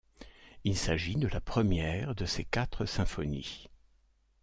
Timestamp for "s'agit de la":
0.75-1.39